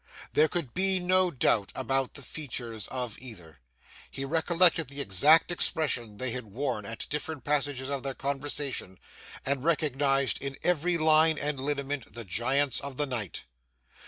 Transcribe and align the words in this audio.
There 0.33 0.47
could 0.47 0.73
be 0.73 0.99
no 0.99 1.29
doubt 1.29 1.71
about 1.75 2.15
the 2.15 2.23
features 2.23 2.87
of 2.87 3.19
either; 3.19 3.59
he 4.09 4.25
recollected 4.25 4.87
the 4.87 4.99
exact 4.99 5.51
expression 5.51 6.17
they 6.17 6.31
had 6.31 6.45
worn 6.45 6.85
at 6.87 7.05
different 7.11 7.43
passages 7.43 7.87
of 7.87 8.01
their 8.01 8.15
conversation, 8.15 8.97
and 9.45 9.63
recognised 9.63 10.41
in 10.41 10.57
every 10.63 10.97
line 10.97 11.37
and 11.37 11.59
lineament 11.59 12.15
the 12.15 12.25
Giants 12.25 12.79
of 12.79 12.97
the 12.97 13.05
night. 13.05 13.45